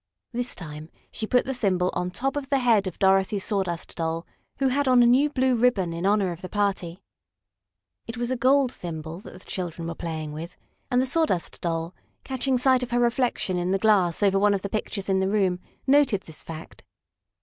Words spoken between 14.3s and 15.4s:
one of the pictures in the